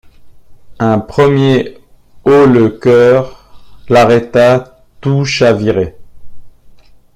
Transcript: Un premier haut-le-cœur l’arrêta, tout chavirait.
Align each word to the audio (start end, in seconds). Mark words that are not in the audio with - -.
Un 0.79 0.97
premier 0.99 1.77
haut-le-cœur 2.25 3.47
l’arrêta, 3.87 4.83
tout 4.99 5.25
chavirait. 5.25 5.95